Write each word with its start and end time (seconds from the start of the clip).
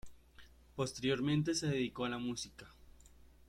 Posteriormente, 0.75 1.53
se 1.53 1.67
dedicó 1.67 2.05
a 2.05 2.09
la 2.09 2.17
música. 2.17 2.65